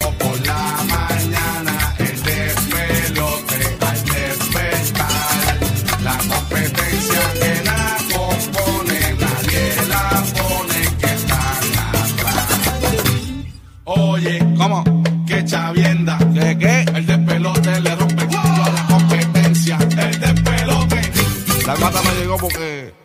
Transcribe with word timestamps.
Por 0.00 0.79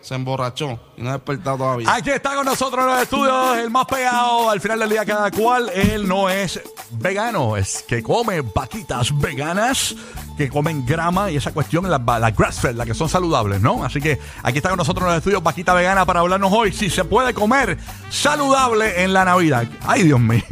se 0.05 0.14
emborrachó 0.14 0.80
y 0.95 1.02
no 1.02 1.09
ha 1.09 1.14
despertado 1.14 1.58
todavía. 1.58 1.91
Aquí 1.91 2.12
está 2.12 2.36
con 2.36 2.45
nosotros 2.45 2.86
en 2.86 2.91
los 2.91 3.02
estudios, 3.02 3.58
el 3.58 3.72
más 3.72 3.88
pegado 3.88 4.52
al 4.52 4.62
final 4.62 4.78
del 4.78 4.90
día 4.90 5.04
cada 5.04 5.31
cual. 5.31 5.72
Él 5.73 6.08
no 6.08 6.30
es 6.30 6.62
vegano, 6.91 7.58
es 7.58 7.84
que 7.88 8.04
come 8.04 8.41
vaquitas 8.41 9.18
veganas 9.18 9.95
que 10.38 10.48
comen 10.48 10.86
grama 10.86 11.31
y 11.31 11.38
esa 11.38 11.52
cuestión, 11.53 11.89
las 11.89 12.02
la 12.06 12.30
grass-fed, 12.30 12.75
las 12.75 12.86
que 12.86 12.94
son 12.94 13.09
saludables, 13.09 13.62
¿no? 13.62 13.84
Así 13.84 14.00
que 14.00 14.20
aquí 14.44 14.58
está 14.58 14.70
con 14.70 14.78
nosotros 14.78 15.06
en 15.06 15.09
los 15.09 15.17
estudios 15.17 15.42
Vaquita 15.42 15.73
Vegana 15.73 16.06
para 16.06 16.19
hablarnos 16.19 16.53
hoy 16.53 16.72
si 16.72 16.92
se 16.92 17.03
puede 17.03 17.34
comer 17.34 17.80
saludable 18.12 19.03
en 19.03 19.12
la 19.12 19.25
Navidad. 19.25 19.67
Ay, 19.88 20.03
Dios 20.03 20.19
mío. 20.19 20.44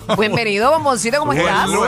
Bienvenido, 0.18 0.70
bomboncito, 0.70 1.18
¿cómo 1.18 1.32
estás? 1.32 1.68
Luis, 1.68 1.84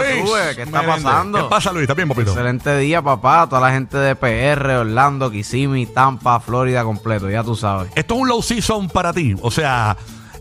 ¿qué 0.54 0.62
está 0.62 0.82
pasando? 0.84 1.38
¿Qué 1.38 1.44
pasa, 1.48 1.72
Luis? 1.72 1.82
¿Está 1.84 1.94
bien, 1.94 2.08
papito? 2.08 2.30
Excelente 2.30 2.76
día, 2.78 3.00
papá. 3.02 3.46
Toda 3.48 3.60
la 3.62 3.72
gente 3.72 3.96
de 3.96 4.14
PR, 4.14 4.70
Orlando, 4.80 5.30
Kissimmee, 5.30 5.86
Tampa, 5.86 6.40
Florida 6.40 6.84
completo, 6.84 7.30
ya 7.30 7.42
tú 7.42 7.56
sabes. 7.56 7.90
Esto 7.94 8.14
es 8.14 8.20
un 8.20 8.28
low 8.28 8.42
season 8.42 8.88
para 8.88 9.12
ti. 9.12 9.34
O 9.40 9.50
sea, 9.50 9.96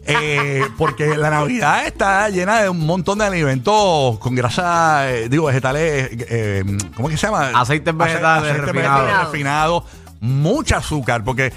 eh, 0.05 0.66
porque 0.78 1.16
la 1.17 1.30
Navidad 1.30 1.86
está 1.86 2.28
llena 2.30 2.61
de 2.61 2.70
un 2.70 2.86
montón 2.86 3.20
de 3.20 3.25
alimentos 3.25 4.17
con 4.20 4.36
grasa, 4.36 5.09
eh, 5.11 5.30
digo, 5.30 5.45
vegetales, 5.45 6.09
eh, 6.30 6.64
¿cómo 6.95 7.08
es 7.09 7.14
que 7.14 7.17
se 7.17 7.27
llama? 7.27 7.52
Aceites 7.55 7.95
vegetales 7.95 8.50
Aceite 8.52 8.66
refinados. 8.72 9.03
vegetal 9.05 9.25
refinado, 9.25 9.86
mucha 10.20 10.77
azúcar, 10.77 11.23
porque 11.23 11.53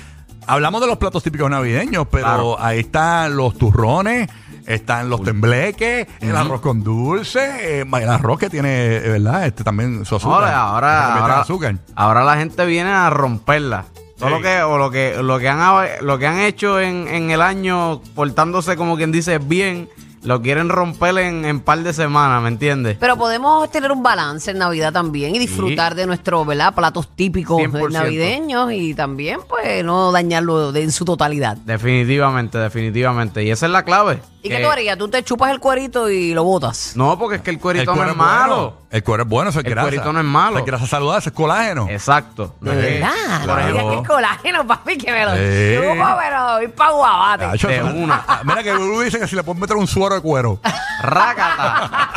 hablamos 0.47 0.81
de 0.81 0.87
los 0.87 0.98
platos 0.98 1.23
típicos 1.25 1.51
navideños, 1.51 2.07
pero 2.11 2.25
Claro. 2.25 2.57
ahí 2.61 2.81
están 2.81 3.37
los 3.37 3.59
turrones. 3.59 4.29
Están 4.67 5.09
los 5.09 5.22
tembleques, 5.22 6.09
el 6.20 6.36
arroz 6.36 6.61
con 6.61 6.83
dulce, 6.83 7.81
eh, 7.81 7.84
el 7.84 8.09
arroz 8.09 8.39
que 8.39 8.50
tiene, 8.50 8.97
eh, 8.97 9.08
¿verdad? 9.11 9.47
Este 9.47 9.62
también 9.62 10.05
su 10.05 10.17
azúcar. 10.17 10.53
Ahora, 10.53 11.14
ahora, 11.14 11.41
azúcar. 11.41 11.77
ahora 11.95 12.25
la 12.25 12.36
gente 12.36 12.67
viene 12.67 12.91
a 12.91 13.08
romperla. 13.11 13.84
Todo 14.19 14.31
lo 14.31 14.41
que, 14.41 14.62
o 14.62 14.78
lo 14.78 14.91
que, 14.91 15.23
lo 15.23 15.39
que 15.39 15.48
han, 15.48 15.89
lo 16.00 16.19
que 16.19 16.27
han 16.27 16.39
hecho 16.39 16.81
en, 16.81 17.06
en 17.06 17.31
el 17.31 17.42
año, 17.42 18.00
portándose 18.14 18.75
como 18.77 18.97
quien 18.97 19.12
dice 19.12 19.39
bien, 19.39 19.91
lo 20.27 20.43
quieren 20.43 20.69
romper 20.69 21.17
en, 21.19 21.45
en 21.45 21.61
par 21.61 21.79
de 21.83 21.93
semanas, 21.93 22.43
¿me 22.43 22.49
entiendes? 22.49 22.97
Pero 23.01 23.17
podemos 23.17 23.71
tener 23.71 23.91
un 23.93 24.03
balance 24.03 24.51
en 24.51 24.59
Navidad 24.59 24.93
también 24.93 25.35
y 25.35 25.39
disfrutar 25.39 25.95
de 25.95 26.07
nuestros 26.07 26.47
¿verdad? 26.47 26.75
platos 26.75 27.09
típicos 27.15 27.63
100%. 27.63 27.91
navideños 27.93 28.73
y 28.73 28.95
también, 28.95 29.39
pues, 29.49 29.85
no 29.85 30.13
dañarlo 30.13 30.73
de- 30.73 30.83
en 30.83 30.92
su 30.92 31.05
totalidad. 31.05 31.57
Definitivamente, 31.59 32.59
definitivamente. 32.59 33.42
Y 33.45 33.51
esa 33.51 33.67
es 33.67 33.73
la 33.73 33.85
clave. 33.85 34.20
¿Y 34.42 34.48
que- 34.48 34.57
qué 34.59 34.63
tú 34.63 34.69
harías? 34.69 34.98
¿Tú 34.98 35.09
te 35.09 35.23
chupas 35.23 35.51
el 35.51 35.61
cuerito 35.61 36.09
y 36.11 36.35
lo 36.35 36.45
botas? 36.45 36.92
No, 36.97 37.19
porque 37.19 37.36
es 37.36 37.42
que 37.42 37.51
el 37.51 37.59
cuerito 37.59 37.83
El 37.83 37.86
no 37.89 37.95
cuero 37.95 38.11
es 38.11 38.17
malo. 38.17 38.75
El 38.96 39.05
cuero 39.05 39.23
es 39.24 39.29
bueno, 39.29 39.51
eso 39.51 39.58
es 39.61 39.64
El 39.67 39.70
grasa. 39.73 39.89
cuerito 39.89 40.12
no 40.12 40.18
es 40.20 40.24
malo. 40.24 40.58
Es 40.58 40.64
grasa 40.64 40.86
saludable, 40.86 41.18
eso 41.20 41.29
es 41.30 41.34
colágeno. 41.36 41.86
Exacto. 41.90 42.55
De 42.61 42.70
Sí, 42.70 42.77
verdad. 43.01 43.42
claro. 43.45 43.67
Digas 43.67 43.84
que 43.84 43.95
es 44.01 44.08
colágeno, 44.08 44.67
papi, 44.67 44.96
que 44.98 45.12
me 45.12 45.24
lo 45.24 45.30
Sí. 45.33 45.77
chupo, 45.96 46.17
pero 46.18 46.52
voy 46.55 46.68
pa' 46.68 46.90
guabate. 46.90 47.46
De 47.48 47.56
eso- 47.77 47.85
una. 47.95 48.24
Ah, 48.27 48.40
Mira 48.45 48.62
que 48.62 48.73
Buru 48.74 49.01
dice 49.02 49.18
que 49.18 49.29
si 49.29 49.36
le 49.36 49.42
puedes 49.42 49.61
meter 49.61 49.77
un 49.77 49.86
suero 49.86 50.14
de 50.14 50.20
cuero. 50.23 50.58
Rácata. 51.02 52.11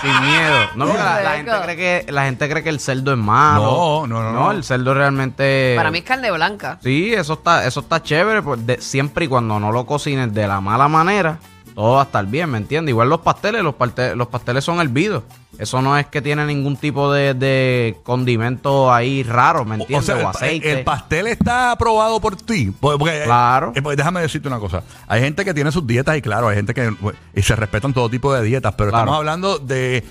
Sin 0.00 0.20
miedo. 0.20 0.58
No, 0.74 0.86
porque 0.86 1.02
la, 1.02 1.30
gente 1.32 1.52
cree 1.64 1.76
que 1.76 2.12
la 2.12 2.24
gente 2.24 2.48
cree 2.48 2.62
que 2.62 2.68
el 2.70 2.80
cerdo 2.80 3.12
es 3.12 3.18
malo. 3.18 3.62
No, 3.62 4.06
no, 4.06 4.22
no, 4.22 4.32
no. 4.32 4.50
el 4.52 4.64
cerdo 4.64 4.94
realmente 4.94 5.74
Para 5.76 5.90
mí 5.90 5.98
es 5.98 6.04
carne 6.04 6.30
blanca. 6.30 6.78
Sí, 6.82 7.12
eso 7.14 7.34
está 7.34 7.66
eso 7.66 7.80
está 7.80 8.02
chévere 8.02 8.42
pues, 8.42 8.64
de- 8.66 8.80
siempre 8.80 9.24
y 9.26 9.28
cuando 9.28 9.58
no 9.60 9.70
lo 9.72 9.86
cocines 9.86 10.32
de 10.34 10.46
la 10.48 10.60
mala 10.60 10.88
manera, 10.88 11.38
todo 11.74 11.92
va 11.94 12.00
a 12.02 12.04
estar 12.04 12.26
bien, 12.26 12.50
¿me 12.50 12.58
entiendes? 12.58 12.90
Igual 12.90 13.08
los 13.08 13.20
pasteles, 13.20 13.62
los, 13.62 13.74
parte- 13.74 14.14
los 14.16 14.28
pasteles 14.28 14.64
son 14.64 14.80
hervidos. 14.80 15.22
Eso 15.58 15.82
no 15.82 15.96
es 15.98 16.06
que 16.06 16.22
tiene 16.22 16.46
ningún 16.46 16.76
tipo 16.76 17.12
de, 17.12 17.34
de 17.34 17.96
condimento 18.04 18.92
ahí 18.92 19.22
raro, 19.22 19.64
¿me 19.66 19.74
entiendes? 19.76 20.08
O, 20.08 20.18
sea, 20.18 20.30
aceite. 20.30 20.72
el 20.72 20.82
pastel 20.84 21.26
está 21.26 21.72
aprobado 21.72 22.20
por 22.20 22.36
ti. 22.36 22.72
Porque- 22.80 22.98
porque- 22.98 23.22
Claro. 23.24 23.72
eh, 23.74 23.82
porque 23.82 23.96
déjame 23.96 24.20
decirte 24.22 24.48
una 24.48 24.58
cosa. 24.58 24.82
Hay 25.06 25.20
gente 25.20 25.44
que 25.44 25.52
tiene 25.52 25.70
sus 25.70 25.86
dietas 25.86 26.16
y 26.16 26.22
claro, 26.22 26.48
hay 26.48 26.56
gente 26.56 26.72
que 26.72 26.90
pues, 26.92 27.16
y 27.34 27.42
se 27.42 27.54
respetan 27.54 27.92
todo 27.92 28.08
tipo 28.08 28.32
de 28.32 28.42
dietas, 28.42 28.74
pero 28.76 28.90
Claro. 28.90 29.04
estamos 29.04 29.18
hablando 29.18 29.58
de 29.58 30.02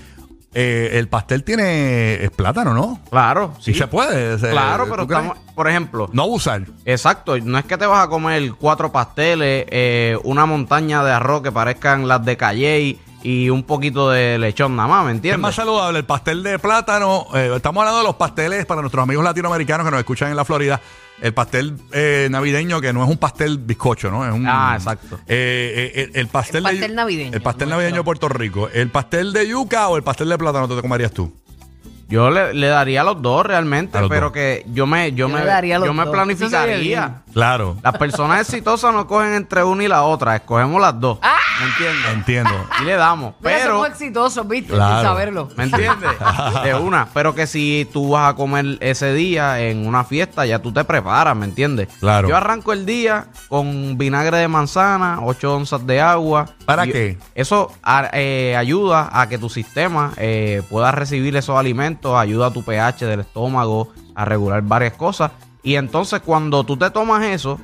eh, 0.54 0.90
el 0.98 1.08
pastel 1.08 1.44
tiene 1.44 2.22
es 2.24 2.30
plátano, 2.30 2.74
¿no? 2.74 3.00
Claro, 3.10 3.54
Sí 3.58 3.72
se 3.74 3.86
puede. 3.86 4.38
se- 4.38 4.50
Claro, 4.50 4.84
¿tú 4.84 4.90
pero 4.90 5.06
crees? 5.06 5.22
estamos, 5.22 5.38
por 5.54 5.68
ejemplo, 5.68 6.10
no 6.12 6.22
abusar. 6.24 6.62
Exacto, 6.84 7.38
no 7.38 7.58
es 7.58 7.64
que 7.64 7.78
te 7.78 7.86
vas 7.86 8.04
a 8.04 8.08
comer 8.08 8.52
cuatro 8.58 8.92
pasteles, 8.92 9.64
eh, 9.70 10.18
una 10.24 10.44
montaña 10.46 11.02
de 11.04 11.12
arroz 11.12 11.42
que 11.42 11.52
parezcan 11.52 12.06
las 12.08 12.24
de 12.24 12.36
Calle 12.36 12.98
y 13.24 13.50
un 13.50 13.62
poquito 13.62 14.10
de 14.10 14.36
lechón 14.38 14.74
nada 14.74 14.88
más, 14.88 15.04
¿me 15.04 15.12
Es 15.12 15.16
entiendes? 15.16 15.40
más 15.40 15.54
saludable 15.54 16.00
el 16.00 16.04
pastel 16.04 16.42
de 16.42 16.58
plátano. 16.58 17.26
eh, 17.34 17.52
estamos 17.54 17.80
hablando 17.82 17.98
de 18.00 18.04
los 18.06 18.16
pasteles 18.16 18.66
para 18.66 18.80
nuestros 18.80 19.02
amigos 19.02 19.24
latinoamericanos 19.24 19.86
que 19.86 19.90
nos 19.92 20.00
escuchan 20.00 20.30
en 20.30 20.36
la 20.36 20.44
Florida. 20.44 20.80
El 21.22 21.32
pastel 21.34 21.76
eh, 21.92 22.28
navideño 22.30 22.80
que 22.80 22.92
no 22.92 23.02
es 23.04 23.08
un 23.08 23.16
pastel 23.16 23.56
bizcocho, 23.58 24.10
¿no? 24.10 24.26
Es 24.26 24.32
un, 24.34 24.44
Ah, 24.46 24.74
exacto. 24.76 25.20
Eh, 25.28 25.92
eh, 25.94 26.10
el, 26.12 26.16
el 26.20 26.26
pastel 26.26 26.56
El 26.58 26.64
de- 26.64 26.70
pastel 26.80 26.94
navideño, 26.96 27.32
El 27.34 27.42
pastel 27.42 27.68
navideño 27.68 27.96
de 27.98 28.02
Puerto 28.04 28.28
Rico. 28.28 28.68
¿El 28.68 28.90
pastel 28.90 29.32
de 29.32 29.46
yuca 29.48 29.88
o 29.88 29.96
el 29.96 30.02
pastel 30.02 30.28
de 30.28 30.36
plátano 30.36 30.68
te 30.68 30.80
comerías 30.82 31.12
tú? 31.12 31.32
Yo 32.12 32.30
le, 32.30 32.52
le 32.54 32.66
daría 32.68 33.00
a 33.00 33.04
los 33.04 33.20
dos 33.22 33.44
realmente, 33.46 33.98
los 34.00 34.08
pero 34.08 34.26
dos. 34.26 34.32
que 34.32 34.64
yo 34.72 34.86
me, 34.86 35.10
yo 35.12 35.28
Yo 35.28 35.34
me, 35.34 35.44
daría 35.44 35.78
yo 35.78 35.92
me 35.94 36.04
dos. 36.04 36.12
Planificaría. 36.12 37.22
Claro. 37.32 37.76
Las 37.82 37.96
personas 37.96 38.40
exitosas 38.40 38.92
no 38.92 39.06
cogen 39.06 39.32
entre 39.34 39.64
una 39.64 39.84
y 39.84 39.88
la 39.88 40.02
otra, 40.02 40.36
escogemos 40.36 40.80
las 40.80 40.98
dos. 41.00 41.18
¿Me 41.60 41.66
entiendes? 41.66 42.12
Entiendo. 42.12 42.50
Y 42.80 42.84
le 42.84 42.96
damos. 42.96 43.34
Mira, 43.40 43.56
Pero, 43.58 43.72
somos 43.74 43.88
exitosos, 43.88 44.48
¿viste? 44.48 44.72
Claro. 44.74 44.96
Sin 44.96 45.02
saberlo. 45.06 45.48
¿me 45.56 45.64
entiendes? 45.64 46.10
De 46.64 46.74
una. 46.74 47.08
Pero 47.14 47.34
que 47.34 47.46
si 47.46 47.88
tú 47.92 48.10
vas 48.10 48.30
a 48.32 48.36
comer 48.36 48.78
ese 48.80 49.12
día 49.14 49.60
en 49.60 49.86
una 49.86 50.04
fiesta, 50.04 50.44
ya 50.44 50.58
tú 50.60 50.72
te 50.72 50.84
preparas, 50.84 51.36
¿me 51.36 51.44
entiendes? 51.46 51.88
Claro. 52.00 52.28
Yo 52.28 52.36
arranco 52.36 52.72
el 52.72 52.84
día 52.84 53.26
con 53.48 53.96
vinagre 53.96 54.38
de 54.38 54.48
manzana, 54.48 55.20
8 55.22 55.54
onzas 55.56 55.86
de 55.86 56.00
agua. 56.00 56.46
¿Para 56.64 56.86
qué? 56.86 57.18
Eso 57.34 57.72
a- 57.82 58.10
eh, 58.12 58.56
ayuda 58.56 59.08
a 59.12 59.28
que 59.28 59.38
tu 59.38 59.48
sistema 59.48 60.12
eh, 60.16 60.62
pueda 60.68 60.90
recibir 60.92 61.36
esos 61.36 61.56
alimentos, 61.58 62.01
ayuda 62.16 62.46
a 62.46 62.50
tu 62.52 62.62
pH 62.62 63.06
del 63.06 63.20
estómago 63.20 63.92
a 64.14 64.24
regular 64.24 64.62
varias 64.62 64.94
cosas. 64.94 65.30
Y 65.62 65.76
entonces 65.76 66.20
cuando 66.20 66.64
tú 66.64 66.76
te 66.76 66.90
tomas 66.90 67.24
eso, 67.24 67.60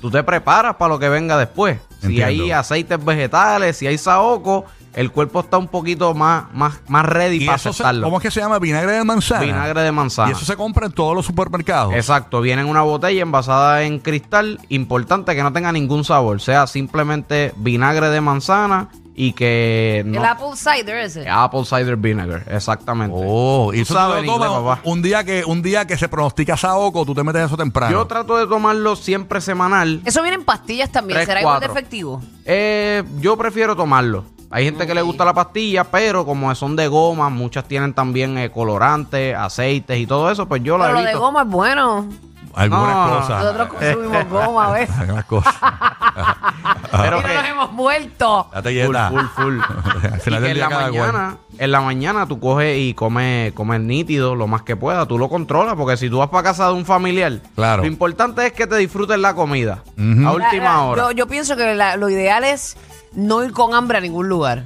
tú 0.00 0.10
te 0.10 0.22
preparas 0.22 0.76
para 0.76 0.94
lo 0.94 0.98
que 0.98 1.08
venga 1.08 1.36
después. 1.36 1.78
Si 2.00 2.22
hay 2.22 2.50
aceites 2.50 3.04
vegetales, 3.04 3.76
si 3.76 3.86
hay 3.86 3.98
saoco, 3.98 4.64
el 4.94 5.10
cuerpo 5.10 5.40
está 5.40 5.56
un 5.58 5.68
poquito 5.68 6.12
más, 6.14 6.44
más, 6.52 6.80
más 6.88 7.06
ready 7.06 7.42
¿Y 7.42 7.46
para 7.46 7.56
eso 7.56 7.72
se-. 7.72 7.82
¿Cómo 7.82 8.18
es 8.18 8.22
que 8.22 8.30
se 8.30 8.40
llama? 8.40 8.58
Vinagre 8.58 8.92
de 8.92 9.04
manzana. 9.04 9.40
Vinagre 9.40 9.80
de 9.82 9.92
manzana. 9.92 10.30
Y 10.30 10.32
eso 10.32 10.44
se 10.44 10.56
compra 10.56 10.86
en 10.86 10.92
todos 10.92 11.14
los 11.14 11.24
supermercados. 11.24 11.94
Exacto, 11.94 12.40
viene 12.40 12.62
en 12.62 12.68
una 12.68 12.82
botella 12.82 13.22
envasada 13.22 13.84
en 13.84 14.00
cristal, 14.00 14.60
importante 14.68 15.34
que 15.34 15.42
no 15.42 15.52
tenga 15.52 15.72
ningún 15.72 16.04
sabor, 16.04 16.40
sea 16.40 16.66
simplemente 16.66 17.54
vinagre 17.56 18.08
de 18.10 18.20
manzana 18.20 18.88
y 19.14 19.32
que 19.34 20.02
no, 20.06 20.20
El 20.20 20.24
apple 20.24 20.56
cider 20.56 20.96
ese. 20.98 21.28
apple 21.28 21.64
cider 21.64 21.96
vinegar, 21.96 22.44
exactamente. 22.50 23.14
Oh, 23.18 23.70
y 23.72 23.78
Tú 23.78 23.82
eso 23.82 23.94
sabes 23.94 24.24
lo 24.24 24.32
inglés, 24.34 24.50
papá. 24.50 24.80
un 24.84 25.02
día 25.02 25.22
que 25.24 25.44
un 25.44 25.60
día 25.62 25.86
que 25.86 25.96
se 25.98 26.08
pronostica 26.08 26.56
saoco, 26.56 27.04
tú 27.04 27.14
te 27.14 27.22
metes 27.22 27.44
eso 27.46 27.56
temprano. 27.56 27.92
Yo 27.92 28.06
trato 28.06 28.36
de 28.38 28.46
tomarlo 28.46 28.96
siempre 28.96 29.40
semanal. 29.40 30.00
Eso 30.04 30.22
viene 30.22 30.36
en 30.36 30.44
pastillas 30.44 30.90
también. 30.90 31.16
Tres, 31.18 31.26
¿Será 31.26 31.40
igual 31.40 31.60
de 31.60 31.66
efectivo? 31.66 32.22
Eh, 32.46 33.02
yo 33.20 33.36
prefiero 33.36 33.76
tomarlo. 33.76 34.24
Hay 34.54 34.64
gente 34.66 34.86
que 34.86 34.94
le 34.94 35.00
gusta 35.00 35.24
la 35.24 35.32
pastilla, 35.32 35.84
pero 35.84 36.26
como 36.26 36.54
son 36.54 36.76
de 36.76 36.86
goma, 36.86 37.30
muchas 37.30 37.64
tienen 37.66 37.94
también 37.94 38.36
eh, 38.36 38.50
colorantes, 38.50 39.34
aceites 39.34 39.98
y 39.98 40.06
todo 40.06 40.30
eso, 40.30 40.46
pues 40.46 40.62
yo 40.62 40.76
la 40.76 40.84
Pero 40.84 40.94
lo 40.98 41.00
de 41.04 41.10
evito. 41.10 41.20
goma 41.20 41.42
es 41.42 41.48
bueno. 41.48 42.06
Algunas 42.54 42.94
No, 43.10 43.18
cosas. 43.20 43.42
Nosotros 43.44 43.68
consumimos 43.68 44.28
goma 44.30 44.66
a 44.68 44.72
veces. 44.72 44.98
Algunas 44.98 45.24
cosas. 45.24 45.54
Pero 46.92 47.18
y 47.18 47.22
no 47.22 47.26
que- 47.28 47.34
nos 47.34 47.44
hemos 47.48 47.72
muerto. 47.72 48.48
Date 48.52 48.86
Full, 48.86 48.96
full, 48.96 49.26
full. 49.34 49.58
Al 50.12 50.18
Y 50.18 50.20
final 50.20 50.40
que 50.42 50.48
del 50.48 50.50
en 50.50 50.54
día 50.54 50.64
la 50.64 50.68
cada 50.68 50.90
cual. 50.90 51.00
mañana, 51.12 51.36
en 51.58 51.70
la 51.72 51.80
mañana 51.80 52.26
tú 52.26 52.38
coges 52.40 52.76
y 52.78 52.94
comes, 52.94 53.52
comes 53.52 53.80
nítido 53.80 54.34
lo 54.34 54.46
más 54.46 54.62
que 54.62 54.76
puedas, 54.76 55.06
tú 55.08 55.18
lo 55.18 55.28
controlas, 55.28 55.74
porque 55.76 55.96
si 55.96 56.10
tú 56.10 56.18
vas 56.18 56.28
para 56.28 56.42
casa 56.44 56.66
de 56.68 56.74
un 56.74 56.84
familiar, 56.84 57.40
Claro. 57.54 57.82
lo 57.82 57.88
importante 57.88 58.46
es 58.46 58.52
que 58.52 58.66
te 58.66 58.76
disfrutes 58.76 59.18
la 59.18 59.34
comida 59.34 59.82
Ujú. 59.98 60.26
a 60.28 60.32
última 60.32 60.56
La- 60.56 60.62
la- 60.62 60.80
hora. 60.82 61.02
Yo, 61.04 61.10
yo 61.12 61.26
pienso 61.26 61.56
que 61.56 61.74
la- 61.74 61.96
lo 61.96 62.08
ideal 62.10 62.44
es 62.44 62.76
no 63.14 63.42
ir 63.44 63.52
con 63.52 63.74
hambre 63.74 63.98
a 63.98 64.00
ningún 64.00 64.28
lugar. 64.28 64.64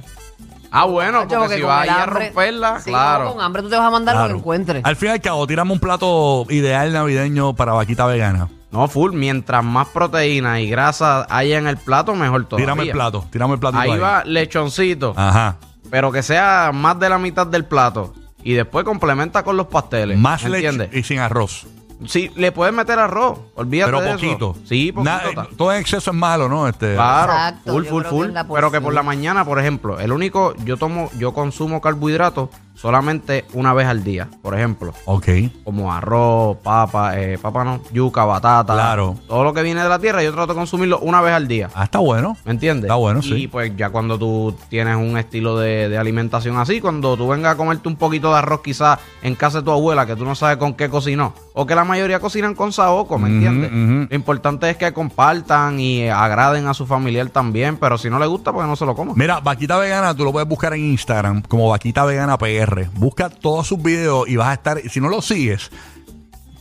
Ah, 0.71 0.85
bueno, 0.85 1.27
porque 1.27 1.55
si 1.55 1.61
vas 1.61 1.83
ahí 1.83 1.89
a 1.89 2.03
hambre- 2.03 2.25
romperla, 2.27 2.79
sí, 2.79 2.89
claro. 2.89 3.23
no, 3.25 3.33
con 3.33 3.41
hambre 3.43 3.61
tú 3.63 3.69
te 3.69 3.77
vas 3.77 3.87
a 3.87 3.91
mandar 3.91 4.15
lo 4.15 4.21
Claro. 4.21 4.33
que 4.35 4.39
encuentres. 4.39 4.85
Al 4.85 4.95
fin 4.95 5.09
y 5.09 5.11
al 5.13 5.21
cabo, 5.21 5.45
tiramos 5.47 5.75
un 5.75 5.79
plato 5.79 6.45
ideal 6.49 6.91
navideño 6.93 7.53
para 7.55 7.73
vaquita 7.73 8.05
vegana. 8.05 8.49
No, 8.71 8.87
full, 8.87 9.13
mientras 9.13 9.63
más 9.63 9.87
proteína 9.87 10.59
y 10.59 10.69
grasa 10.69 11.25
haya 11.29 11.57
en 11.57 11.67
el 11.67 11.77
plato, 11.77 12.13
mejor 12.15 12.45
todavía. 12.45 12.65
Tírame 12.65 12.83
el 12.83 12.91
plato, 12.91 13.25
tírame 13.31 13.53
el 13.53 13.59
plato. 13.59 13.79
Ahí 13.79 13.97
va 13.97 14.23
lechoncito, 14.25 15.13
Ajá. 15.15 15.55
pero 15.89 16.11
que 16.11 16.21
sea 16.21 16.71
más 16.73 16.99
de 16.99 17.09
la 17.09 17.17
mitad 17.17 17.47
del 17.47 17.63
plato. 17.65 18.13
Y 18.43 18.53
después 18.53 18.83
complementa 18.85 19.43
con 19.43 19.57
los 19.57 19.67
pasteles. 19.67 20.17
Más 20.17 20.43
¿me 20.43 20.49
leche 20.49 20.89
y 20.93 21.03
sin 21.03 21.19
arroz. 21.19 21.65
Sí, 22.05 22.31
le 22.35 22.51
puedes 22.51 22.73
meter 22.73 22.99
arroz. 22.99 23.39
Olvídate 23.55 23.91
Pero 23.91 24.03
de 24.03 24.11
poquito. 24.13 24.51
eso. 24.55 24.65
Sí, 24.67 24.91
poquito. 24.91 25.11
Na- 25.11 25.21
ta- 25.33 25.47
todo 25.57 25.73
en 25.73 25.79
exceso 25.81 26.11
es 26.11 26.17
malo, 26.17 26.47
¿no? 26.47 26.67
Este, 26.67 26.93
Claro, 26.93 27.31
Exacto, 27.33 27.71
full, 27.71 27.83
yo 27.85 27.89
full, 27.89 28.01
creo 28.01 28.11
que 28.11 28.17
full. 28.17 28.27
es 28.27 28.33
la 28.33 28.47
Pero 28.47 28.71
que 28.71 28.81
por 28.81 28.93
la 28.93 29.03
mañana, 29.03 29.43
por 29.45 29.59
ejemplo, 29.59 29.99
el 29.99 30.11
único, 30.11 30.53
yo 30.63 30.77
tomo, 30.77 31.09
yo 31.17 31.33
consumo 31.33 31.81
carbohidratos 31.81 32.49
solamente 32.77 33.45
una 33.53 33.73
vez 33.73 33.87
al 33.87 34.03
día. 34.03 34.27
Por 34.41 34.53
ejemplo, 34.55 34.93
Ok. 35.05 35.27
como 35.63 35.91
arroz, 35.91 36.57
papa, 36.63 37.19
eh, 37.19 37.37
papa 37.41 37.63
no, 37.63 37.81
yuca, 37.91 38.23
batata. 38.23 38.73
Claro. 38.73 39.15
Todo 39.27 39.43
lo 39.43 39.53
que 39.53 39.63
viene 39.63 39.81
de 39.83 39.89
la 39.89 39.99
tierra, 39.99 40.23
yo 40.23 40.31
trato 40.31 40.53
de 40.53 40.57
consumirlo 40.59 40.99
una 40.99 41.21
vez 41.21 41.33
al 41.33 41.47
día. 41.47 41.69
Ah, 41.73 41.85
está 41.85 41.99
bueno. 41.99 42.37
¿Me 42.45 42.51
entiendes? 42.51 42.85
Está 42.85 42.95
bueno, 42.95 43.19
y 43.19 43.23
sí. 43.23 43.47
pues 43.47 43.75
ya 43.75 43.89
cuando 43.89 44.17
tú 44.19 44.55
tienes 44.69 44.95
un 44.95 45.17
estilo 45.17 45.57
de, 45.57 45.89
de 45.89 45.97
alimentación 45.97 46.57
así, 46.57 46.79
cuando 46.79 47.17
tú 47.17 47.27
vengas 47.27 47.53
a 47.53 47.57
comerte 47.57 47.87
un 47.87 47.95
poquito 47.95 48.31
de 48.31 48.37
arroz 48.37 48.61
quizás 48.61 48.99
en 49.23 49.35
casa 49.35 49.59
de 49.59 49.63
tu 49.65 49.71
abuela, 49.71 50.05
que 50.05 50.15
tú 50.15 50.23
no 50.23 50.35
sabes 50.35 50.57
con 50.57 50.73
qué 50.75 50.87
cocinó, 50.89 51.33
o 51.53 51.65
que 51.65 51.73
la 51.75 51.83
mayoría 51.83 52.19
cocinan 52.19 52.53
con 52.53 52.71
saoco, 52.71 53.17
¿me 53.17 53.29
entiendes? 53.29 53.71
Lo 54.09 54.15
importante 54.15 54.69
es 54.69 54.77
que 54.77 54.93
compartan 54.93 55.79
y 55.79 56.07
agraden 56.07 56.67
a 56.67 56.73
su 56.73 56.85
familiar 56.85 57.27
también, 57.29 57.77
pero 57.77 57.97
si 57.97 58.09
no 58.09 58.19
le 58.19 58.27
gusta, 58.27 58.53
pues 58.53 58.67
no 58.67 58.75
se 58.75 58.85
lo 58.85 58.95
coma. 58.95 59.13
Mira, 59.15 59.39
Vaquita 59.39 59.77
Vegana, 59.77 60.15
tú 60.15 60.23
lo 60.23 60.31
puedes 60.31 60.47
buscar 60.47 60.73
en 60.73 60.83
Instagram 60.85 61.41
como 61.47 61.69
Vaquita 61.69 62.05
Vegana 62.05 62.37
PR. 62.37 62.66
Busca 62.95 63.29
todos 63.29 63.67
sus 63.67 63.81
videos 63.81 64.27
y 64.27 64.35
vas 64.35 64.49
a 64.49 64.53
estar, 64.53 64.81
si 64.89 64.99
no 64.99 65.09
lo 65.09 65.21
sigues, 65.21 65.71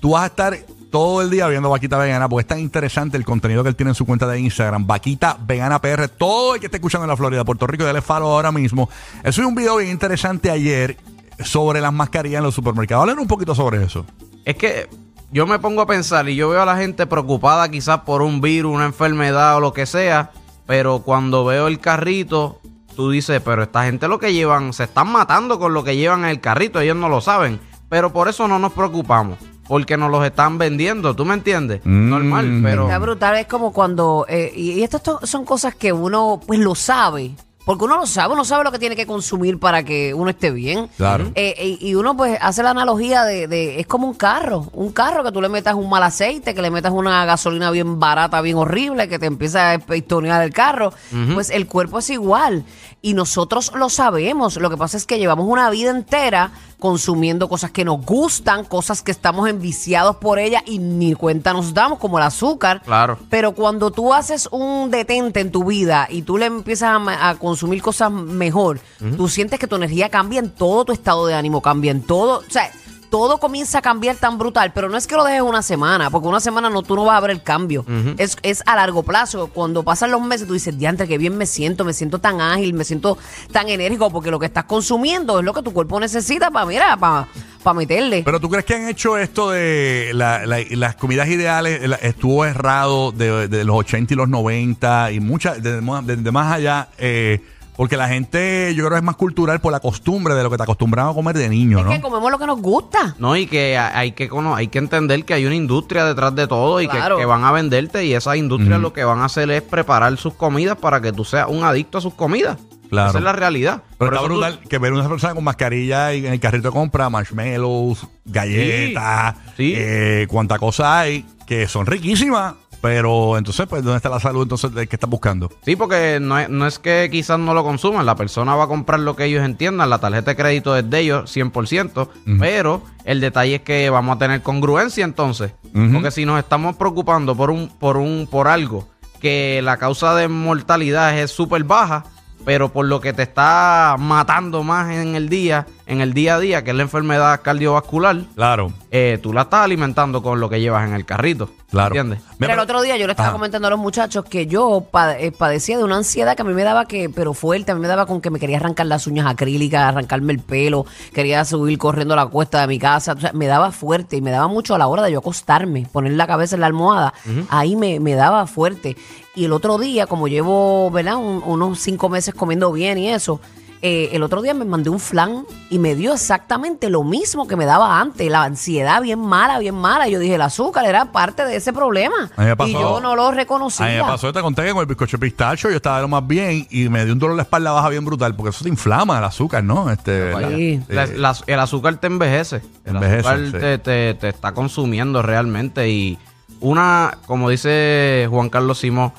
tú 0.01 0.11
vas 0.11 0.25
a 0.25 0.27
estar 0.27 0.59
todo 0.91 1.21
el 1.21 1.31
día 1.31 1.49
viendo 1.49 1.69
Vaquita 1.69 1.99
Vegana 1.99 2.29
porque 2.29 2.43
es 2.43 2.47
tan 2.47 2.61
interesante 2.61 3.17
el 3.17 3.25
contenido 3.25 3.63
que 3.63 3.69
él 3.69 3.77
tiene 3.77 3.91
en 3.91 3.95
su 3.95 4.07
cuenta 4.07 4.27
de 4.27 4.41
Instagram, 4.41 4.87
Vaquita 4.87 5.37
Vegana 5.47 5.81
PR. 5.81 6.09
Todo 6.09 6.55
el 6.55 6.61
que 6.61 6.67
esté 6.67 6.79
escuchando 6.79 7.05
en 7.05 7.11
la 7.11 7.17
Florida, 7.17 7.45
Puerto 7.45 7.67
Rico, 7.67 7.85
dale 7.85 8.01
follow 8.01 8.29
ahora 8.29 8.53
mismo. 8.53 8.89
Él 9.23 9.33
subió 9.33 9.49
un 9.49 9.55
video 9.55 9.77
bien 9.77 9.91
interesante 9.91 10.51
ayer 10.51 10.97
sobre 11.41 11.81
las 11.81 11.93
mascarillas 11.93 12.39
en 12.39 12.45
los 12.45 12.55
supermercados. 12.55 13.03
Hablar 13.03 13.19
un 13.19 13.27
poquito 13.27 13.55
sobre 13.55 13.85
eso. 13.85 14.07
Es 14.45 14.57
que 14.57 14.89
yo 15.33 15.47
me 15.47 15.59
pongo 15.59 15.83
a 15.83 15.87
pensar 15.87 16.29
y 16.29 16.37
yo 16.37 16.49
veo 16.49 16.63
a 16.63 16.67
la 16.67 16.77
gente 16.77 17.07
preocupada 17.07 17.69
quizás 17.69 18.01
por 18.01 18.23
un 18.23 18.41
virus, 18.41 18.75
una 18.75 18.87
enfermedad 18.87 19.57
o 19.57 19.61
lo 19.61 19.73
que 19.73 19.87
sea, 19.87 20.31
pero 20.67 21.01
cuando 21.01 21.45
veo 21.45 21.67
el 21.67 21.81
carrito, 21.81 22.61
tú 22.97 23.11
dices, 23.11 23.41
pero 23.45 23.63
esta 23.63 23.85
gente 23.85 24.09
lo 24.09 24.19
que 24.19 24.33
llevan, 24.33 24.73
se 24.73 24.85
están 24.85 25.13
matando 25.13 25.59
con 25.61 25.75
lo 25.75 25.85
que 25.85 25.97
llevan 25.97 26.25
en 26.25 26.31
el 26.31 26.41
carrito, 26.41 26.81
ellos 26.81 26.97
no 26.97 27.09
lo 27.09 27.21
saben, 27.21 27.61
pero 27.89 28.13
por 28.13 28.29
eso 28.29 28.49
no 28.49 28.59
nos 28.59 28.73
preocupamos, 28.73 29.39
porque 29.69 29.97
nos 29.97 30.11
los 30.11 30.25
están 30.25 30.59
vendiendo, 30.59 31.15
¿tú 31.15 31.25
me 31.25 31.35
entiendes? 31.35 31.83
Mm. 31.85 32.09
Normal, 32.09 32.61
pero... 32.63 32.85
Está 32.85 32.99
brutal, 32.99 33.37
es 33.37 33.47
como 33.47 33.73
cuando, 33.73 34.27
eh, 34.29 34.51
y, 34.57 34.73
y 34.73 34.83
estas 34.83 35.03
son 35.23 35.45
cosas 35.45 35.75
que 35.75 35.93
uno 35.93 36.41
pues 36.45 36.59
lo 36.59 36.75
sabe, 36.75 37.37
porque 37.67 37.85
uno 37.85 37.97
lo 37.99 38.07
sabe, 38.07 38.33
uno 38.33 38.45
sabe 38.45 38.65
lo 38.65 38.71
que 38.73 38.79
tiene 38.79 38.95
que 38.97 39.07
consumir 39.07 39.59
para 39.59 39.83
que 39.83 40.15
uno 40.15 40.31
esté 40.31 40.53
bien. 40.53 40.89
Claro. 40.97 41.33
Eh, 41.35 41.77
y, 41.81 41.89
y 41.91 41.95
uno 41.97 42.17
pues 42.17 42.39
hace 42.41 42.63
la 42.63 42.71
analogía 42.71 43.25
de, 43.25 43.49
de- 43.49 43.81
es 43.81 43.87
como 43.89 44.07
un 44.07 44.15
carro, 44.15 44.69
un 44.73 44.93
carro 44.93 45.25
que 45.25 45.33
tú 45.33 45.43
le 45.43 45.49
metas 45.49 45.75
un 45.75 45.91
mal 45.91 46.05
aceite, 46.05 46.55
que 46.55 46.63
le 46.63 46.71
metas 46.71 46.93
una 46.93 47.25
gasolina 47.27 47.71
bien 47.73 47.99
barata, 47.99 48.41
bien 48.41 48.57
horrible, 48.57 49.09
que 49.09 49.19
te 49.19 49.27
empieza 49.27 49.73
a 49.73 49.79
pistonear 49.81 50.43
el 50.43 50.53
carro, 50.53 50.93
pues 51.35 51.51
el 51.51 51.67
cuerpo 51.67 51.99
es 51.99 52.09
igual. 52.11 52.65
Y 53.03 53.15
nosotros 53.15 53.73
lo 53.75 53.89
sabemos, 53.89 54.57
lo 54.57 54.71
que 54.71 54.77
pasa 54.77 54.97
es 54.97 55.05
que 55.05 55.19
llevamos 55.19 55.47
una 55.49 55.69
vida 55.71 55.91
entera 55.91 56.53
consumiendo 56.79 57.49
cosas 57.49 57.71
que 57.71 57.85
nos 57.85 58.05
gustan, 58.05 58.65
cosas 58.65 59.03
que 59.03 59.11
estamos 59.11 59.49
enviciados 59.49 60.17
por 60.17 60.39
ellas 60.39 60.63
y 60.67 60.79
ni 60.79 61.15
cuenta 61.15 61.53
nos 61.53 61.73
damos, 61.75 61.99
como 61.99 62.19
el 62.19 62.25
azúcar. 62.25 62.83
Claro. 62.85 63.19
Pero 63.31 63.53
cuando 63.55 63.91
tú 63.91 64.13
haces 64.15 64.49
un 64.53 64.91
detente 64.91 65.41
en 65.41 65.51
tu 65.51 65.65
vida 65.65 66.07
y 66.11 66.23
tú 66.23 66.37
le 66.37 66.47
empiezas 66.47 67.01
a 67.07 67.35
consumir 67.37 67.56
cosas 67.83 68.11
mejor, 68.11 68.81
tú 69.17 69.29
sientes 69.29 69.59
que 69.59 69.67
tu 69.67 69.77
energía 69.77 70.09
cambia 70.09 70.41
en 70.41 70.51
todo, 70.51 70.85
tu 70.85 70.93
estado 70.93 71.27
de 71.27 71.35
ánimo 71.35 71.61
cambia 71.63 71.91
en 71.91 72.03
todo. 72.03 72.39
O 72.39 72.51
sea, 72.51 72.71
todo 73.11 73.39
comienza 73.39 73.79
a 73.79 73.83
cambiar 73.83 74.17
tan 74.17 74.39
brutal, 74.39 74.73
pero 74.75 74.89
no 74.89 74.97
es 74.97 75.07
que 75.07 75.17
lo 75.17 75.25
dejes 75.25 75.43
una 75.43 75.63
semana, 75.63 76.11
porque 76.11 76.29
una 76.29 76.41
semana 76.41 76.71
no, 76.71 76.83
tú 76.83 76.97
no 76.97 77.05
vas 77.05 77.17
a 77.17 77.21
ver 77.21 77.31
el 77.31 77.43
cambio. 77.43 77.85
es, 78.19 78.37
es 78.43 78.63
a 78.67 78.77
largo 78.77 79.03
plazo. 79.03 79.49
Cuando 79.49 79.83
pasan 79.83 80.11
los 80.11 80.21
meses, 80.21 80.47
tú 80.47 80.55
dices, 80.55 80.77
diantre, 80.79 81.09
qué 81.09 81.19
bien 81.19 81.37
me 81.37 81.47
siento, 81.47 81.85
me 81.85 81.93
siento 81.93 82.19
tan 82.19 82.41
ágil, 82.41 82.75
me 82.75 82.85
siento 82.85 83.19
tan 83.53 83.69
enérgico, 83.69 84.11
porque 84.11 84.31
lo 84.31 84.39
que 84.39 84.47
estás 84.47 84.65
consumiendo 84.65 85.39
es 85.39 85.45
lo 85.45 85.55
que 85.55 85.63
tu 85.63 85.73
cuerpo 85.73 86.01
necesita 86.01 86.51
para, 86.51 86.67
mira, 86.67 86.97
para, 86.97 87.29
para 87.67 87.79
meterle. 87.79 88.23
Pero 88.25 88.39
tú 88.39 88.49
crees 88.49 88.65
que 88.65 88.75
han 88.77 88.89
hecho 88.89 89.19
esto 89.19 89.51
de 89.51 90.13
la- 90.15 90.47
la- 90.47 90.61
las 90.71 90.95
comidas 90.95 91.27
ideales, 91.29 91.87
la- 91.89 91.97
estuvo 91.97 92.45
errado 92.45 93.11
de, 93.11 93.49
de 93.49 93.65
los 93.65 93.75
80 93.77 94.15
y 94.15 94.17
los 94.17 94.29
90 94.29 95.11
y 95.11 95.19
muchas, 95.19 95.61
de, 95.61 95.81
de- 95.81 96.17
de 96.17 96.31
más 96.33 96.53
allá, 96.55 96.89
eh, 96.97 97.41
porque 97.77 97.97
la 97.99 98.09
gente 98.09 98.73
yo 98.75 98.85
creo 98.85 98.93
que 98.93 98.97
es 98.99 99.03
más 99.03 99.17
cultural 99.17 99.61
por 99.61 99.71
la 99.73 99.81
costumbre 99.81 100.35
de 100.35 100.43
lo 100.45 100.49
que 100.49 100.57
te 100.57 100.63
acostumbramos 100.63 101.13
a 101.13 101.15
comer 101.15 101.37
de 101.37 101.49
niño, 101.49 101.81
es 101.81 101.85
¿no? 101.85 101.91
que 101.91 102.01
comemos 102.01 102.31
lo 102.31 102.39
que 102.39 102.47
nos 102.47 102.59
gusta. 102.63 103.15
No, 103.19 103.37
y 103.37 103.47
que 103.47 103.77
ha- 103.77 103.99
hay 103.99 104.13
que, 104.13 104.29
cono- 104.29 104.55
hay 104.55 104.69
que 104.69 104.79
entender 104.79 105.25
que 105.25 105.35
hay 105.35 105.45
una 105.45 105.57
industria 105.57 106.05
detrás 106.07 106.35
de 106.37 106.47
todo 106.47 106.81
y 106.81 106.87
que- 106.89 106.97
Claro. 106.97 107.19
que, 107.19 107.27
van 107.27 107.45
a 107.45 107.51
venderte 107.53 108.05
y 108.07 108.15
esa 108.15 108.37
industria 108.37 108.79
lo 108.79 108.93
que 108.95 109.03
van 109.05 109.19
a 109.19 109.25
hacer 109.27 109.51
es 109.51 109.61
preparar 109.61 110.17
sus 110.17 110.35
comidas 110.35 110.77
para 110.79 111.01
que 111.03 111.13
tú 111.13 111.25
seas 111.25 111.49
un 111.51 111.65
adicto 111.65 111.99
a 111.99 112.01
sus 112.01 112.15
comidas. 112.15 112.57
Claro. 112.91 113.09
Esa 113.11 113.19
es 113.19 113.25
la 113.25 113.33
realidad. 113.33 113.83
Pero 113.99 114.11
Por 114.11 114.15
está 114.15 114.17
eso 114.17 114.27
tú- 114.29 114.33
brutal 114.35 114.61
que 114.69 114.79
ver 114.79 114.93
una 114.93 115.09
persona 115.09 115.35
con 115.35 115.45
mascarilla 115.45 116.15
y 116.15 116.27
en 116.27 116.33
el 116.33 116.41
carrito 116.41 116.69
de 116.69 116.73
compra, 116.73 117.09
marshmallows, 117.11 118.07
galletas, 118.25 119.37
Sí. 119.57 119.73
eh, 119.77 120.27
cuánta 120.29 120.59
cosa 120.59 121.01
hay, 121.01 121.25
que 121.47 121.67
son 121.69 121.87
riquísimas, 121.87 122.55
pero 122.81 123.37
entonces, 123.39 123.67
pues, 123.67 123.83
¿dónde 123.83 123.97
está 123.97 124.09
la 124.09 124.21
salud 124.21 124.43
entonces 124.43 124.73
de 124.73 124.87
que 124.87 124.97
estás 124.97 125.09
buscando? 125.11 125.51
Sí, 125.65 125.77
porque 125.77 126.19
no 126.21 126.39
es, 126.39 126.49
no 126.49 126.67
es 126.67 126.79
que 126.79 127.09
quizás 127.11 127.39
no 127.39 127.55
lo 127.55 127.65
consuman, 127.65 128.05
la 128.07 128.15
persona 128.17 128.55
va 128.55 128.65
a 128.65 128.69
comprar 128.69 129.01
lo 129.01 129.17
que 129.17 129.25
ellos 129.25 129.45
entiendan, 129.45 129.91
la 129.91 129.99
tarjeta 129.99 130.33
de 130.33 130.37
crédito 130.37 130.77
es 130.77 130.89
de 130.89 131.01
ellos 131.01 131.31
100%, 131.31 132.09
pero 132.39 132.83
el 133.05 133.21
detalle 133.21 133.57
es 133.57 133.61
que 133.63 133.91
vamos 133.91 134.17
a 134.17 134.19
tener 134.19 134.43
congruencia 134.43 135.05
entonces, 135.05 135.53
Ujú. 135.75 135.93
porque 135.95 136.11
si 136.11 136.25
nos 136.27 136.39
estamos 136.39 136.77
preocupando 136.77 137.35
por 137.35 137.51
un 137.51 137.69
por 137.69 137.97
un 137.97 138.29
por 138.31 138.49
algo 138.49 138.89
que 139.21 139.61
la 139.63 139.79
causa 139.79 140.15
de 140.15 140.29
mortalidad 140.29 141.19
es 141.19 141.31
súper 141.31 141.65
baja, 141.65 142.05
pero 142.47 142.69
por 142.69 142.87
lo 142.87 143.01
que 143.01 143.13
te 143.13 143.23
está 143.23 143.97
matando 143.99 144.63
más 144.63 144.89
en 144.93 145.17
el 145.17 145.29
día, 145.29 145.67
en 145.87 146.01
el 146.01 146.13
día 146.15 146.35
a 146.37 146.41
día, 146.41 146.65
que 146.65 146.71
es 146.71 146.77
la 146.77 146.83
enfermedad 146.83 147.41
cardiovascular, 147.43 148.17
Claro, 148.35 148.73
eh, 148.91 149.19
tú 149.23 149.33
la 149.33 149.43
estás 149.43 149.61
alimentando 149.65 150.23
con 150.23 150.41
lo 150.41 150.49
que 150.49 150.61
llevas 150.61 150.87
en 150.89 150.95
el 150.95 151.05
carrito, 151.05 151.49
claro. 151.71 151.95
¿entiendes? 151.95 152.21
Mira, 152.39 152.55
el 152.55 152.59
otro 152.61 152.83
día 152.83 152.97
yo 152.97 153.07
le 153.07 153.13
estaba 153.13 153.29
Ajá. 153.29 153.37
comentando 153.37 153.69
a 153.69 153.71
los 153.71 153.79
muchachos 153.79 154.25
que 154.25 154.47
yo 154.47 154.87
eh, 155.19 155.33
padecía 155.33 155.79
de 155.79 155.85
una 155.85 155.97
ansiedad 155.97 156.35
que 156.35 156.43
a 156.43 156.45
mí 156.45 156.53
me 156.55 156.65
daba 156.65 156.87
que, 156.87 157.09
pero 157.09 157.35
fuerte, 157.35 157.73
a 157.73 157.75
mí 157.75 157.81
me 157.81 157.89
daba 157.89 158.07
con 158.07 158.21
que 158.21 158.31
me 158.31 158.39
quería 158.41 158.57
arrancar 158.59 158.87
las 158.87 159.07
uñas 159.07 159.27
acrílicas, 159.27 159.83
arrancarme 159.83 160.33
el 160.33 160.41
pelo, 160.41 160.87
quería 161.13 161.45
subir 161.45 161.79
corriendo 161.79 162.17
la 162.17 162.27
cuesta 162.27 162.61
de 162.61 162.67
mi 162.67 162.79
casa, 162.79 163.13
o 163.13 163.21
sea, 163.21 163.33
me 163.33 163.47
daba 163.47 163.71
fuerte 163.73 164.17
y 164.17 164.21
me 164.23 164.31
daba 164.33 164.49
mucho 164.49 164.75
a 164.75 164.79
la 164.79 164.87
hora 164.89 165.03
de 165.03 165.13
yo 165.13 165.21
acostarme, 165.21 165.87
poner 165.93 166.13
la 166.13 166.27
cabeza 166.27 166.57
en 166.57 166.61
la 166.63 166.67
almohada, 166.67 167.15
ahí 167.49 167.77
me, 167.77 168.01
me 168.01 168.15
daba 168.15 168.47
fuerte. 168.47 168.97
Y 169.35 169.45
el 169.45 169.53
otro 169.53 169.77
día, 169.79 170.07
como 170.07 170.29
llevo, 170.29 170.91
¿verdad? 170.91 171.17
Un- 171.17 171.43
unos 171.45 171.79
cinco 171.81 172.09
meses 172.09 172.35
comiendo 172.35 172.73
bien 172.73 172.97
y 172.97 173.11
eso, 173.11 173.39
eh, 173.83 174.09
el 174.13 174.23
otro 174.23 174.41
día 174.43 174.55
me 174.55 174.65
mandé 174.65 174.89
un 174.91 174.99
flan 174.99 175.45
y 175.71 175.79
me 175.79 175.95
dio 175.95 176.15
exactamente 176.15 176.89
lo 176.91 177.05
mismo 177.05 177.47
que 177.47 177.57
me 177.57 177.65
daba 177.67 178.01
antes. 178.01 178.29
La 178.31 178.43
ansiedad 178.45 179.03
bien 179.03 179.19
mala, 179.21 179.59
bien 179.59 179.75
mala. 179.75 180.09
Yo 180.09 180.19
dije, 180.19 180.35
el 180.37 180.43
azúcar 180.43 180.87
era 180.87 181.13
parte 181.13 181.45
de 181.45 181.57
ese 181.57 181.73
problema. 181.73 182.31
A 182.37 182.41
mí 182.43 182.47
me 182.49 182.57
pasó- 182.57 182.71
y 182.71 182.73
yo 182.73 183.01
no 183.01 183.15
lo 183.15 183.27
A 183.27 183.31
mí 183.33 183.37
reconocía. 183.37 183.87
me 183.87 184.01
pasó, 184.03 184.33
te 184.33 184.41
conté 184.41 184.63
que 184.65 184.73
con 184.73 184.81
el 184.81 184.87
bizcocho 184.87 185.19
de 185.19 185.21
pistacho 185.27 185.69
yo 185.71 185.77
estaba 185.77 185.97
de 185.97 186.03
lo 186.03 186.09
más 186.09 186.27
bien 186.27 186.67
y 186.71 186.89
me 186.89 187.05
dio 187.05 187.13
un 187.13 187.19
dolor 187.19 187.37
de 187.37 187.43
espalda 187.43 187.73
baja 187.73 187.89
bien 187.91 188.05
brutal 188.05 188.35
porque 188.35 188.51
eso 188.51 188.65
te 188.65 188.71
inflama 188.71 189.19
el 189.19 189.25
azúcar, 189.25 189.63
¿no? 189.63 189.91
Este. 189.91 190.33
La- 190.33 190.51
Eh, 190.51 190.83
la- 191.19 191.37
el 191.47 191.61
azúcar 191.61 191.97
te 191.99 192.07
envejece. 192.07 192.63
El 192.85 192.97
Envejece, 192.97 193.29
azúcar 193.29 193.39
sí. 193.47 193.53
te, 193.53 193.79
te- 193.79 194.15
te 194.15 194.29
está 194.29 194.53
consumiendo 194.53 195.23
realmente. 195.23 195.89
Y 195.91 196.19
una, 196.61 197.19
como 197.27 197.51
dice 197.51 198.27
Juan 198.31 198.49
Carlos 198.49 198.79
Simón, 198.79 199.13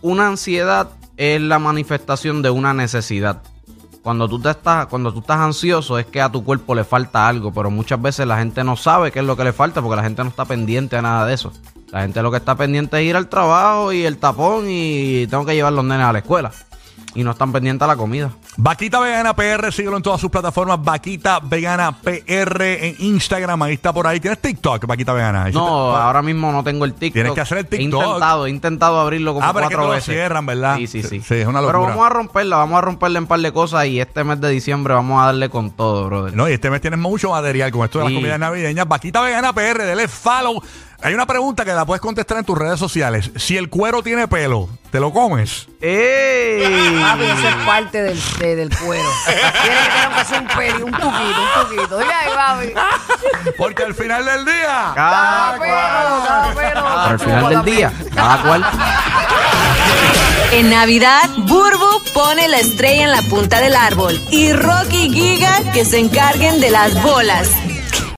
una 0.00 0.26
ansiedad 0.26 0.88
es 1.16 1.40
la 1.40 1.58
manifestación 1.58 2.42
de 2.42 2.50
una 2.50 2.74
necesidad. 2.74 3.42
cuando 4.02 4.28
tú 4.28 4.40
te 4.40 4.50
estás, 4.50 4.86
cuando 4.86 5.12
tú 5.12 5.20
estás 5.20 5.38
ansioso 5.38 5.96
es 5.96 6.06
que 6.06 6.20
a 6.20 6.28
tu 6.28 6.42
cuerpo 6.42 6.74
le 6.74 6.82
falta 6.82 7.28
algo, 7.28 7.52
pero 7.52 7.70
muchas 7.70 8.02
veces 8.02 8.26
la 8.26 8.38
gente 8.38 8.64
no 8.64 8.76
sabe 8.76 9.12
qué 9.12 9.20
es 9.20 9.24
lo 9.24 9.36
que 9.36 9.44
le 9.44 9.52
falta 9.52 9.80
porque 9.80 9.96
la 9.96 10.02
gente 10.02 10.24
no 10.24 10.30
está 10.30 10.44
pendiente 10.44 10.96
a 10.96 11.02
nada 11.02 11.24
de 11.24 11.34
eso. 11.34 11.52
La 11.92 12.02
gente 12.02 12.20
lo 12.22 12.30
que 12.30 12.38
está 12.38 12.56
pendiente 12.56 12.98
es 12.98 13.04
ir 13.04 13.16
al 13.16 13.28
trabajo 13.28 13.92
y 13.92 14.04
el 14.04 14.16
tapón 14.16 14.64
y 14.66 15.26
tengo 15.28 15.44
que 15.44 15.54
llevar 15.54 15.72
los 15.74 15.84
nenes 15.84 16.06
a 16.06 16.12
la 16.12 16.18
escuela. 16.18 16.50
Y 17.14 17.24
no 17.24 17.32
están 17.32 17.52
pendientes 17.52 17.84
a 17.84 17.88
la 17.88 17.96
comida. 17.96 18.30
Vaquita 18.56 18.98
Vegana 19.00 19.34
PR, 19.36 19.70
síguelo 19.72 19.96
en 19.98 20.02
todas 20.02 20.20
sus 20.20 20.30
plataformas. 20.30 20.82
Vaquita 20.82 21.40
Vegana 21.40 21.92
PR 21.92 22.62
en 22.62 22.96
Instagram, 23.00 23.62
ahí 23.62 23.74
está 23.74 23.92
por 23.92 24.06
ahí. 24.06 24.18
¿Tienes 24.18 24.40
TikTok, 24.40 24.86
Vaquita 24.86 25.12
Vegana? 25.12 25.50
No, 25.50 25.94
ahora 25.94 26.22
mismo 26.22 26.50
no 26.52 26.64
tengo 26.64 26.84
el 26.86 26.94
TikTok. 26.94 27.12
Tienes 27.14 27.32
que 27.32 27.40
hacer 27.42 27.58
el 27.58 27.64
He 27.66 27.68
TikTok. 27.68 28.02
intentado, 28.02 28.46
he 28.46 28.50
intentado 28.50 29.00
abrirlo 29.00 29.34
como 29.34 29.44
Ah, 29.46 29.52
pero 29.52 29.64
es 29.66 29.68
que 29.70 29.76
cuatro 29.76 29.90
te 29.92 29.96
lo 29.98 30.02
cierran, 30.02 30.46
¿verdad? 30.46 30.76
Sí, 30.76 30.86
sí, 30.86 31.02
sí. 31.02 31.20
Sí, 31.20 31.34
es 31.34 31.46
una 31.46 31.60
Pero 31.60 31.72
locura. 31.72 31.90
vamos 31.90 32.06
a 32.06 32.08
romperla, 32.10 32.56
vamos 32.56 32.78
a 32.78 32.80
romperla 32.80 33.18
en 33.18 33.24
un 33.24 33.28
par 33.28 33.40
de 33.40 33.52
cosas 33.52 33.86
y 33.86 34.00
este 34.00 34.24
mes 34.24 34.40
de 34.40 34.48
diciembre 34.48 34.94
vamos 34.94 35.22
a 35.22 35.26
darle 35.26 35.50
con 35.50 35.70
todo, 35.70 36.06
brother. 36.06 36.34
No, 36.34 36.48
y 36.48 36.52
este 36.52 36.70
mes 36.70 36.80
tienes 36.80 36.98
mucho 36.98 37.30
material 37.30 37.70
con 37.72 37.84
esto 37.84 37.98
de 37.98 38.04
las 38.06 38.14
comidas 38.14 38.38
navideñas. 38.38 38.88
Vaquita 38.88 39.20
Vegana 39.20 39.52
PR, 39.52 39.82
dele 39.84 40.08
follow. 40.08 40.62
Hay 41.04 41.14
una 41.14 41.26
pregunta 41.26 41.64
que 41.64 41.72
la 41.72 41.84
puedes 41.84 42.00
contestar 42.00 42.38
en 42.38 42.44
tus 42.44 42.56
redes 42.56 42.78
sociales. 42.78 43.30
Si 43.36 43.56
el 43.56 43.68
cuero 43.68 44.04
tiene 44.04 44.28
pelo, 44.28 44.68
¿te 44.92 45.00
lo 45.00 45.12
comes? 45.12 45.66
¡Ey! 45.80 46.62
Papi, 47.02 47.24
eso 47.24 47.48
es 47.48 47.54
parte 47.66 48.02
del, 48.02 48.20
de- 48.38 48.56
del 48.56 48.70
cuero. 48.78 49.08
Tiene 49.26 49.78
que 49.80 49.88
tener 49.88 50.04
aunque 50.04 50.24
sea 50.24 50.40
un 50.40 50.46
peli, 50.46 50.82
un 50.82 50.92
tuquito, 50.92 51.96
un. 51.96 52.00
Dile 52.00 52.14
ahí, 52.14 52.30
papi. 52.34 53.52
Porque 53.58 53.82
al 53.82 53.94
final 53.94 54.24
del 54.24 54.44
día. 54.44 54.92
Cada 54.94 55.58
Pero, 55.58 55.72
cual. 55.74 56.54
pero, 56.54 56.88
Al 56.88 57.18
final 57.18 57.48
del 57.48 57.64
día, 57.64 57.92
cada 58.14 58.42
cual. 58.42 58.64
En 60.52 60.70
Navidad, 60.70 61.28
Burbu 61.36 62.02
pone 62.14 62.46
la 62.48 62.58
estrella 62.58 63.04
en 63.04 63.10
la 63.10 63.22
punta 63.22 63.60
del 63.60 63.74
árbol 63.74 64.20
y 64.30 64.52
Rocky 64.52 65.06
y 65.06 65.12
Giga 65.12 65.72
que 65.72 65.84
se 65.84 65.98
encarguen 65.98 66.60
de 66.60 66.70
las 66.70 67.02
bolas. 67.02 67.48